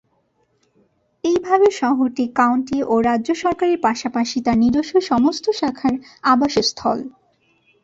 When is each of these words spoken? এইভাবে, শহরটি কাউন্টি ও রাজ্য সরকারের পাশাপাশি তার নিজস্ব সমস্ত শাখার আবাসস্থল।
এইভাবে, 1.23 1.67
শহরটি 1.79 2.25
কাউন্টি 2.39 2.77
ও 2.83 2.95
রাজ্য 3.09 3.29
সরকারের 3.43 3.79
পাশাপাশি 3.87 4.37
তার 4.45 4.57
নিজস্ব 4.63 4.93
সমস্ত 5.11 5.45
শাখার 5.59 5.93
আবাসস্থল। 6.23 6.97